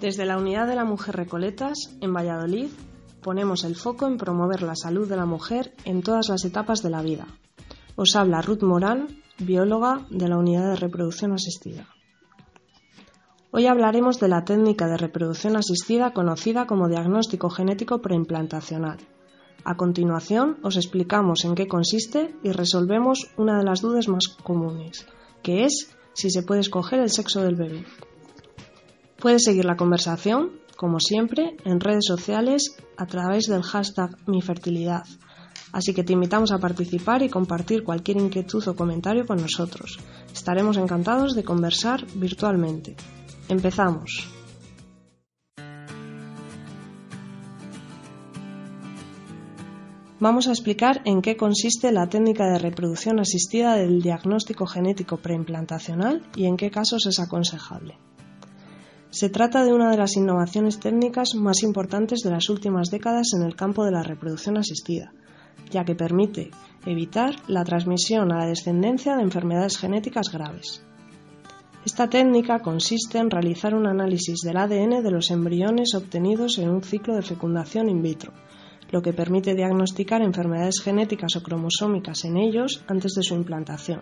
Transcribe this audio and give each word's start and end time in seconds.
Desde 0.00 0.26
la 0.26 0.38
Unidad 0.38 0.68
de 0.68 0.76
la 0.76 0.84
Mujer 0.84 1.16
Recoletas, 1.16 1.96
en 2.00 2.14
Valladolid, 2.14 2.68
ponemos 3.20 3.64
el 3.64 3.74
foco 3.74 4.06
en 4.06 4.16
promover 4.16 4.62
la 4.62 4.76
salud 4.76 5.08
de 5.08 5.16
la 5.16 5.26
mujer 5.26 5.74
en 5.84 6.02
todas 6.02 6.28
las 6.28 6.44
etapas 6.44 6.84
de 6.84 6.90
la 6.90 7.02
vida. 7.02 7.26
Os 7.96 8.14
habla 8.14 8.40
Ruth 8.40 8.62
Morán, 8.62 9.08
bióloga 9.40 10.06
de 10.08 10.28
la 10.28 10.38
Unidad 10.38 10.70
de 10.70 10.76
Reproducción 10.76 11.32
Asistida. 11.32 11.88
Hoy 13.50 13.66
hablaremos 13.66 14.20
de 14.20 14.28
la 14.28 14.44
técnica 14.44 14.86
de 14.86 14.98
reproducción 14.98 15.56
asistida 15.56 16.12
conocida 16.12 16.68
como 16.68 16.88
diagnóstico 16.88 17.50
genético 17.50 18.00
preimplantacional. 18.00 18.98
A 19.64 19.76
continuación 19.76 20.58
os 20.62 20.76
explicamos 20.76 21.44
en 21.44 21.56
qué 21.56 21.66
consiste 21.66 22.36
y 22.44 22.52
resolvemos 22.52 23.32
una 23.36 23.58
de 23.58 23.64
las 23.64 23.80
dudas 23.80 24.06
más 24.06 24.28
comunes, 24.44 25.08
que 25.42 25.64
es 25.64 25.92
si 26.12 26.30
se 26.30 26.44
puede 26.44 26.60
escoger 26.60 27.00
el 27.00 27.10
sexo 27.10 27.40
del 27.40 27.56
bebé. 27.56 27.84
Puedes 29.20 29.42
seguir 29.42 29.64
la 29.64 29.76
conversación, 29.76 30.60
como 30.76 31.00
siempre, 31.00 31.56
en 31.64 31.80
redes 31.80 32.04
sociales 32.06 32.76
a 32.96 33.06
través 33.06 33.46
del 33.46 33.62
hashtag 33.62 34.16
MiFertilidad. 34.28 35.02
Así 35.72 35.92
que 35.92 36.04
te 36.04 36.12
invitamos 36.12 36.52
a 36.52 36.58
participar 36.58 37.22
y 37.22 37.28
compartir 37.28 37.82
cualquier 37.82 38.18
inquietud 38.18 38.66
o 38.68 38.76
comentario 38.76 39.26
con 39.26 39.38
nosotros. 39.38 39.98
Estaremos 40.32 40.76
encantados 40.76 41.34
de 41.34 41.42
conversar 41.42 42.06
virtualmente. 42.14 42.94
Empezamos. 43.48 44.28
Vamos 50.20 50.46
a 50.46 50.52
explicar 50.52 51.02
en 51.04 51.22
qué 51.22 51.36
consiste 51.36 51.90
la 51.90 52.08
técnica 52.08 52.46
de 52.46 52.60
reproducción 52.60 53.18
asistida 53.18 53.74
del 53.74 54.00
diagnóstico 54.00 54.66
genético 54.66 55.16
preimplantacional 55.16 56.22
y 56.36 56.46
en 56.46 56.56
qué 56.56 56.70
casos 56.70 57.04
es 57.06 57.18
aconsejable. 57.18 57.98
Se 59.18 59.30
trata 59.30 59.64
de 59.64 59.74
una 59.74 59.90
de 59.90 59.96
las 59.96 60.16
innovaciones 60.16 60.78
técnicas 60.78 61.34
más 61.34 61.64
importantes 61.64 62.20
de 62.20 62.30
las 62.30 62.48
últimas 62.50 62.88
décadas 62.88 63.32
en 63.34 63.42
el 63.42 63.56
campo 63.56 63.84
de 63.84 63.90
la 63.90 64.04
reproducción 64.04 64.56
asistida, 64.58 65.12
ya 65.72 65.84
que 65.84 65.96
permite 65.96 66.52
evitar 66.86 67.34
la 67.48 67.64
transmisión 67.64 68.30
a 68.30 68.38
la 68.38 68.46
descendencia 68.46 69.16
de 69.16 69.24
enfermedades 69.24 69.76
genéticas 69.76 70.30
graves. 70.30 70.84
Esta 71.84 72.08
técnica 72.08 72.60
consiste 72.60 73.18
en 73.18 73.28
realizar 73.28 73.74
un 73.74 73.88
análisis 73.88 74.38
del 74.42 74.56
ADN 74.56 75.02
de 75.02 75.10
los 75.10 75.32
embriones 75.32 75.96
obtenidos 75.96 76.56
en 76.58 76.70
un 76.70 76.84
ciclo 76.84 77.16
de 77.16 77.22
fecundación 77.22 77.88
in 77.88 78.00
vitro, 78.00 78.32
lo 78.92 79.02
que 79.02 79.12
permite 79.12 79.56
diagnosticar 79.56 80.22
enfermedades 80.22 80.80
genéticas 80.80 81.34
o 81.34 81.42
cromosómicas 81.42 82.24
en 82.24 82.36
ellos 82.36 82.84
antes 82.86 83.14
de 83.14 83.24
su 83.24 83.34
implantación. 83.34 84.00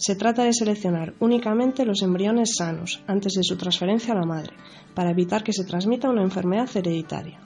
Se 0.00 0.16
trata 0.16 0.44
de 0.44 0.54
seleccionar 0.54 1.12
únicamente 1.20 1.84
los 1.84 2.00
embriones 2.00 2.54
sanos 2.56 3.02
antes 3.06 3.34
de 3.34 3.44
su 3.44 3.58
transferencia 3.58 4.14
a 4.14 4.16
la 4.16 4.24
madre, 4.24 4.54
para 4.94 5.10
evitar 5.10 5.44
que 5.44 5.52
se 5.52 5.64
transmita 5.64 6.08
una 6.08 6.22
enfermedad 6.22 6.74
hereditaria. 6.74 7.38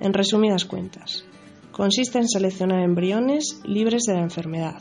En 0.00 0.14
resumidas 0.14 0.64
cuentas, 0.64 1.26
consiste 1.72 2.18
en 2.18 2.26
seleccionar 2.26 2.80
embriones 2.80 3.60
libres 3.64 4.04
de 4.04 4.14
la 4.14 4.22
enfermedad. 4.22 4.80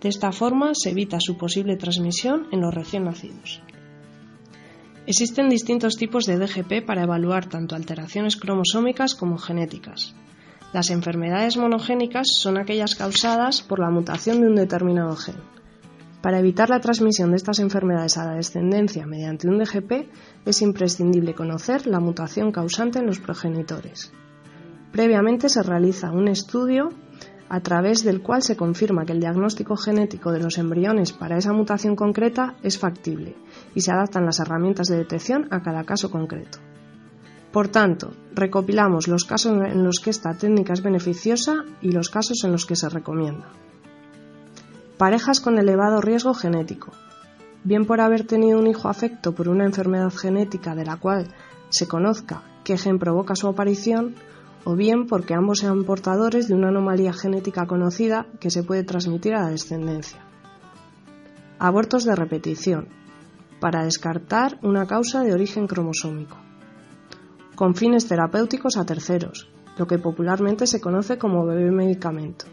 De 0.00 0.08
esta 0.08 0.32
forma 0.32 0.72
se 0.74 0.90
evita 0.90 1.18
su 1.20 1.38
posible 1.38 1.76
transmisión 1.76 2.48
en 2.50 2.60
los 2.60 2.74
recién 2.74 3.04
nacidos. 3.04 3.62
Existen 5.06 5.48
distintos 5.48 5.94
tipos 5.94 6.24
de 6.24 6.38
DGP 6.38 6.84
para 6.84 7.04
evaluar 7.04 7.48
tanto 7.48 7.76
alteraciones 7.76 8.36
cromosómicas 8.36 9.14
como 9.14 9.38
genéticas. 9.38 10.16
Las 10.72 10.90
enfermedades 10.90 11.56
monogénicas 11.56 12.26
son 12.34 12.58
aquellas 12.58 12.96
causadas 12.96 13.62
por 13.62 13.78
la 13.78 13.90
mutación 13.90 14.40
de 14.40 14.48
un 14.48 14.56
determinado 14.56 15.14
gen. 15.14 15.61
Para 16.22 16.38
evitar 16.38 16.70
la 16.70 16.78
transmisión 16.78 17.30
de 17.30 17.36
estas 17.36 17.58
enfermedades 17.58 18.16
a 18.16 18.24
la 18.24 18.36
descendencia 18.36 19.06
mediante 19.06 19.48
un 19.48 19.58
DGP, 19.58 20.08
es 20.46 20.62
imprescindible 20.62 21.34
conocer 21.34 21.88
la 21.88 21.98
mutación 21.98 22.52
causante 22.52 23.00
en 23.00 23.06
los 23.06 23.18
progenitores. 23.18 24.12
Previamente 24.92 25.48
se 25.48 25.64
realiza 25.64 26.12
un 26.12 26.28
estudio 26.28 26.90
a 27.48 27.60
través 27.60 28.04
del 28.04 28.22
cual 28.22 28.42
se 28.42 28.56
confirma 28.56 29.04
que 29.04 29.12
el 29.12 29.20
diagnóstico 29.20 29.76
genético 29.76 30.30
de 30.30 30.38
los 30.38 30.58
embriones 30.58 31.12
para 31.12 31.38
esa 31.38 31.52
mutación 31.52 31.96
concreta 31.96 32.54
es 32.62 32.78
factible 32.78 33.34
y 33.74 33.80
se 33.80 33.90
adaptan 33.92 34.24
las 34.24 34.38
herramientas 34.38 34.86
de 34.86 34.98
detección 34.98 35.48
a 35.50 35.60
cada 35.60 35.82
caso 35.82 36.10
concreto. 36.10 36.58
Por 37.52 37.68
tanto, 37.68 38.12
recopilamos 38.32 39.08
los 39.08 39.24
casos 39.24 39.52
en 39.60 39.82
los 39.82 39.98
que 39.98 40.10
esta 40.10 40.34
técnica 40.34 40.72
es 40.72 40.82
beneficiosa 40.82 41.64
y 41.82 41.90
los 41.90 42.10
casos 42.10 42.44
en 42.44 42.52
los 42.52 42.64
que 42.64 42.76
se 42.76 42.88
recomienda. 42.88 43.48
Parejas 45.02 45.40
con 45.40 45.58
elevado 45.58 46.00
riesgo 46.00 46.32
genético. 46.32 46.92
Bien 47.64 47.86
por 47.86 48.00
haber 48.00 48.24
tenido 48.24 48.60
un 48.60 48.68
hijo 48.68 48.88
afecto 48.88 49.34
por 49.34 49.48
una 49.48 49.64
enfermedad 49.64 50.12
genética 50.12 50.76
de 50.76 50.84
la 50.84 50.96
cual 50.96 51.26
se 51.70 51.88
conozca 51.88 52.44
qué 52.62 52.78
gen 52.78 53.00
provoca 53.00 53.34
su 53.34 53.48
aparición, 53.48 54.14
o 54.62 54.76
bien 54.76 55.08
porque 55.08 55.34
ambos 55.34 55.58
sean 55.58 55.82
portadores 55.82 56.46
de 56.46 56.54
una 56.54 56.68
anomalía 56.68 57.12
genética 57.12 57.66
conocida 57.66 58.28
que 58.38 58.52
se 58.52 58.62
puede 58.62 58.84
transmitir 58.84 59.34
a 59.34 59.42
la 59.42 59.48
descendencia. 59.48 60.20
Abortos 61.58 62.04
de 62.04 62.14
repetición, 62.14 62.86
para 63.58 63.82
descartar 63.82 64.60
una 64.62 64.86
causa 64.86 65.24
de 65.24 65.34
origen 65.34 65.66
cromosómico. 65.66 66.36
Con 67.56 67.74
fines 67.74 68.06
terapéuticos 68.06 68.76
a 68.76 68.86
terceros, 68.86 69.50
lo 69.76 69.88
que 69.88 69.98
popularmente 69.98 70.68
se 70.68 70.80
conoce 70.80 71.18
como 71.18 71.44
bebé 71.44 71.72
medicamento 71.72 72.44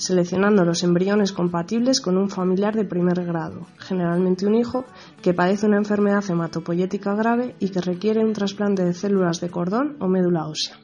seleccionando 0.00 0.64
los 0.64 0.82
embriones 0.82 1.32
compatibles 1.32 2.00
con 2.00 2.16
un 2.16 2.30
familiar 2.30 2.74
de 2.74 2.84
primer 2.84 3.24
grado, 3.24 3.66
generalmente 3.78 4.46
un 4.46 4.54
hijo, 4.54 4.84
que 5.22 5.34
padece 5.34 5.66
una 5.66 5.76
enfermedad 5.76 6.24
hematopoyética 6.28 7.14
grave 7.14 7.54
y 7.60 7.68
que 7.68 7.80
requiere 7.80 8.24
un 8.24 8.32
trasplante 8.32 8.84
de 8.84 8.94
células 8.94 9.40
de 9.40 9.50
cordón 9.50 9.96
o 10.00 10.08
médula 10.08 10.46
ósea. 10.46 10.76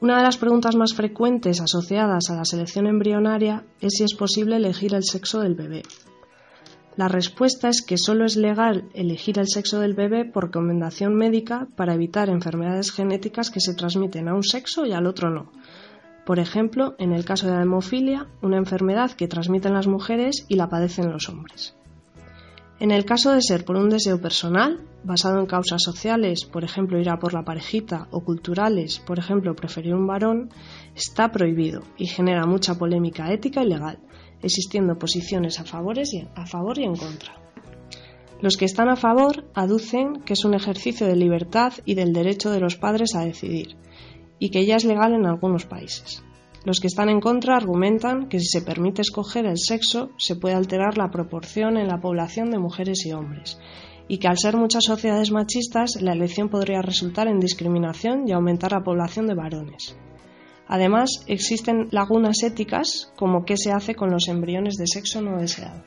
Una 0.00 0.16
de 0.16 0.24
las 0.24 0.36
preguntas 0.36 0.74
más 0.74 0.94
frecuentes 0.94 1.60
asociadas 1.60 2.30
a 2.30 2.34
la 2.34 2.44
selección 2.44 2.86
embrionaria 2.86 3.64
es 3.80 3.94
si 3.96 4.04
es 4.04 4.14
posible 4.14 4.56
elegir 4.56 4.94
el 4.94 5.04
sexo 5.04 5.40
del 5.40 5.54
bebé. 5.54 5.82
La 6.94 7.08
respuesta 7.08 7.70
es 7.70 7.80
que 7.80 7.96
solo 7.96 8.26
es 8.26 8.36
legal 8.36 8.84
elegir 8.92 9.38
el 9.38 9.48
sexo 9.48 9.80
del 9.80 9.94
bebé 9.94 10.26
por 10.26 10.44
recomendación 10.44 11.14
médica 11.14 11.66
para 11.74 11.94
evitar 11.94 12.28
enfermedades 12.28 12.92
genéticas 12.92 13.50
que 13.50 13.60
se 13.60 13.74
transmiten 13.74 14.28
a 14.28 14.34
un 14.34 14.42
sexo 14.42 14.84
y 14.84 14.92
al 14.92 15.06
otro 15.06 15.30
no. 15.30 15.50
Por 16.26 16.38
ejemplo, 16.38 16.94
en 16.98 17.12
el 17.12 17.24
caso 17.24 17.46
de 17.46 17.54
la 17.54 17.62
hemofilia, 17.62 18.28
una 18.42 18.58
enfermedad 18.58 19.10
que 19.12 19.26
transmiten 19.26 19.72
las 19.72 19.86
mujeres 19.86 20.44
y 20.48 20.56
la 20.56 20.68
padecen 20.68 21.10
los 21.10 21.30
hombres. 21.30 21.74
En 22.78 22.90
el 22.90 23.04
caso 23.04 23.32
de 23.32 23.40
ser 23.40 23.64
por 23.64 23.76
un 23.76 23.88
deseo 23.88 24.20
personal, 24.20 24.80
basado 25.02 25.40
en 25.40 25.46
causas 25.46 25.82
sociales, 25.82 26.44
por 26.44 26.62
ejemplo 26.62 26.98
ir 26.98 27.08
a 27.08 27.18
por 27.18 27.32
la 27.32 27.44
parejita, 27.44 28.08
o 28.10 28.22
culturales, 28.22 28.98
por 28.98 29.18
ejemplo 29.18 29.54
preferir 29.54 29.94
un 29.94 30.06
varón, 30.06 30.50
está 30.94 31.32
prohibido 31.32 31.82
y 31.96 32.06
genera 32.06 32.44
mucha 32.44 32.74
polémica 32.74 33.32
ética 33.32 33.62
y 33.62 33.68
legal, 33.68 33.98
existiendo 34.42 34.98
posiciones 34.98 35.58
a, 35.60 35.64
favor 35.64 35.98
y 35.98 36.84
en 36.84 36.96
contra. 36.96 37.34
Los 38.40 38.56
que 38.56 38.64
están 38.64 38.88
a 38.88 38.96
favor 38.96 39.44
aducen 39.54 40.22
que 40.24 40.32
es 40.32 40.44
un 40.44 40.54
ejercicio 40.54 41.06
de 41.06 41.16
libertad 41.16 41.72
y 41.84 41.94
del 41.94 42.12
derecho 42.12 42.50
de 42.50 42.60
los 42.60 42.76
padres 42.76 43.14
a 43.14 43.24
decidir, 43.24 43.76
y 44.38 44.50
que 44.50 44.66
ya 44.66 44.76
es 44.76 44.84
legal 44.84 45.14
en 45.14 45.26
algunos 45.26 45.64
países. 45.64 46.24
Los 46.64 46.80
que 46.80 46.86
están 46.86 47.08
en 47.08 47.20
contra 47.20 47.56
argumentan 47.56 48.28
que 48.28 48.38
si 48.38 48.46
se 48.46 48.62
permite 48.62 49.02
escoger 49.02 49.46
el 49.46 49.58
sexo 49.58 50.10
se 50.16 50.36
puede 50.36 50.54
alterar 50.54 50.96
la 50.96 51.10
proporción 51.10 51.76
en 51.76 51.88
la 51.88 52.00
población 52.00 52.50
de 52.50 52.58
mujeres 52.58 53.04
y 53.06 53.12
hombres, 53.12 53.58
y 54.08 54.18
que 54.18 54.28
al 54.28 54.38
ser 54.38 54.56
muchas 54.56 54.84
sociedades 54.84 55.30
machistas 55.30 56.00
la 56.00 56.12
elección 56.12 56.48
podría 56.48 56.82
resultar 56.82 57.28
en 57.28 57.40
discriminación 57.40 58.28
y 58.28 58.32
aumentar 58.32 58.72
la 58.72 58.82
población 58.82 59.26
de 59.26 59.34
varones. 59.34 59.96
Además, 60.74 61.22
existen 61.26 61.88
lagunas 61.90 62.42
éticas 62.42 63.12
como 63.18 63.44
qué 63.44 63.58
se 63.58 63.72
hace 63.72 63.94
con 63.94 64.10
los 64.10 64.26
embriones 64.28 64.76
de 64.78 64.86
sexo 64.86 65.20
no 65.20 65.38
deseado. 65.38 65.84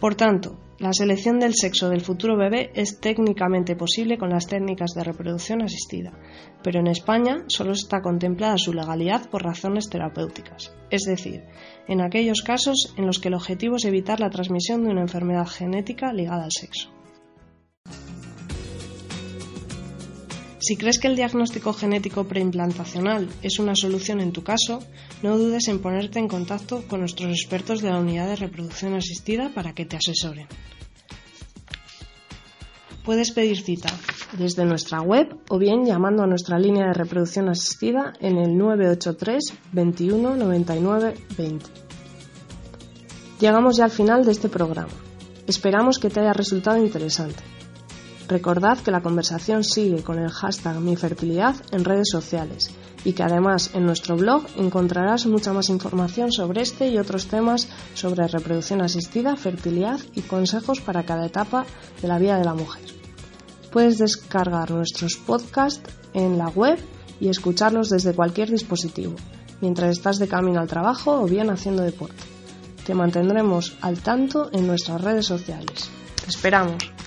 Por 0.00 0.14
tanto, 0.14 0.58
la 0.78 0.94
selección 0.94 1.38
del 1.38 1.52
sexo 1.54 1.90
del 1.90 2.00
futuro 2.00 2.34
bebé 2.38 2.70
es 2.74 2.98
técnicamente 2.98 3.76
posible 3.76 4.16
con 4.16 4.30
las 4.30 4.46
técnicas 4.46 4.92
de 4.94 5.04
reproducción 5.04 5.60
asistida, 5.60 6.18
pero 6.64 6.80
en 6.80 6.86
España 6.86 7.44
solo 7.48 7.72
está 7.72 8.00
contemplada 8.00 8.56
su 8.56 8.72
legalidad 8.72 9.28
por 9.28 9.42
razones 9.42 9.90
terapéuticas, 9.90 10.74
es 10.88 11.02
decir, 11.02 11.44
en 11.86 12.00
aquellos 12.00 12.40
casos 12.40 12.94
en 12.96 13.04
los 13.04 13.18
que 13.18 13.28
el 13.28 13.34
objetivo 13.34 13.76
es 13.76 13.84
evitar 13.84 14.18
la 14.18 14.30
transmisión 14.30 14.82
de 14.82 14.92
una 14.92 15.02
enfermedad 15.02 15.46
genética 15.46 16.14
ligada 16.14 16.44
al 16.44 16.52
sexo. 16.58 16.88
Si 20.60 20.76
crees 20.76 20.98
que 20.98 21.08
el 21.08 21.16
diagnóstico 21.16 21.72
genético 21.72 22.24
preimplantacional 22.24 23.30
es 23.42 23.58
una 23.58 23.74
solución 23.74 24.20
en 24.20 24.32
tu 24.32 24.42
caso, 24.42 24.80
no 25.22 25.38
dudes 25.38 25.68
en 25.68 25.78
ponerte 25.78 26.18
en 26.18 26.28
contacto 26.28 26.84
con 26.86 27.00
nuestros 27.00 27.30
expertos 27.30 27.80
de 27.80 27.88
la 27.88 27.98
unidad 27.98 28.28
de 28.28 28.36
reproducción 28.36 28.92
asistida 28.92 29.50
para 29.54 29.72
que 29.72 29.86
te 29.86 29.96
asesoren. 29.96 30.46
Puedes 33.06 33.32
pedir 33.32 33.62
cita 33.62 33.88
desde 34.36 34.66
nuestra 34.66 35.00
web 35.00 35.34
o 35.48 35.58
bien 35.58 35.86
llamando 35.86 36.22
a 36.22 36.26
nuestra 36.26 36.58
línea 36.58 36.88
de 36.88 36.92
reproducción 36.92 37.48
asistida 37.48 38.12
en 38.20 38.36
el 38.36 38.58
983 38.58 39.54
21 39.72 40.36
99 40.36 41.14
20. 41.38 41.66
Llegamos 43.40 43.78
ya 43.78 43.84
al 43.84 43.90
final 43.90 44.26
de 44.26 44.32
este 44.32 44.50
programa. 44.50 44.92
Esperamos 45.46 45.98
que 45.98 46.10
te 46.10 46.20
haya 46.20 46.34
resultado 46.34 46.76
interesante. 46.76 47.42
Recordad 48.30 48.78
que 48.78 48.92
la 48.92 49.02
conversación 49.02 49.64
sigue 49.64 50.04
con 50.04 50.16
el 50.20 50.30
hashtag 50.30 50.78
MiFertilidad 50.78 51.56
en 51.72 51.84
redes 51.84 52.10
sociales 52.12 52.70
y 53.04 53.12
que 53.12 53.24
además 53.24 53.72
en 53.74 53.84
nuestro 53.84 54.16
blog 54.16 54.44
encontrarás 54.56 55.26
mucha 55.26 55.52
más 55.52 55.68
información 55.68 56.30
sobre 56.30 56.60
este 56.60 56.86
y 56.86 56.98
otros 56.98 57.26
temas 57.26 57.68
sobre 57.94 58.28
reproducción 58.28 58.82
asistida, 58.82 59.34
fertilidad 59.34 59.98
y 60.14 60.20
consejos 60.20 60.80
para 60.80 61.02
cada 61.02 61.26
etapa 61.26 61.66
de 62.00 62.06
la 62.06 62.20
vida 62.20 62.38
de 62.38 62.44
la 62.44 62.54
mujer. 62.54 62.84
Puedes 63.72 63.98
descargar 63.98 64.70
nuestros 64.70 65.16
podcasts 65.16 65.90
en 66.14 66.38
la 66.38 66.50
web 66.50 66.78
y 67.18 67.30
escucharlos 67.30 67.88
desde 67.88 68.14
cualquier 68.14 68.48
dispositivo, 68.48 69.16
mientras 69.60 69.90
estás 69.90 70.20
de 70.20 70.28
camino 70.28 70.60
al 70.60 70.68
trabajo 70.68 71.20
o 71.20 71.26
bien 71.26 71.50
haciendo 71.50 71.82
deporte. 71.82 72.22
Te 72.86 72.94
mantendremos 72.94 73.76
al 73.80 73.98
tanto 73.98 74.50
en 74.52 74.68
nuestras 74.68 75.00
redes 75.00 75.26
sociales. 75.26 75.90
Esperamos. 76.28 76.99